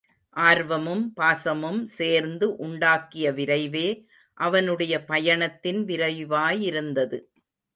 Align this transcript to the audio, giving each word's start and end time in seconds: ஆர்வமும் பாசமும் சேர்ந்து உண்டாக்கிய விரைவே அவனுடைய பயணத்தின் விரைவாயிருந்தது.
ஆர்வமும் 0.35 1.13
பாசமும் 1.15 1.83
சேர்ந்து 1.83 2.47
உண்டாக்கிய 2.63 3.25
விரைவே 3.31 3.87
அவனுடைய 4.37 5.03
பயணத்தின் 5.03 5.81
விரைவாயிருந்தது. 5.85 7.19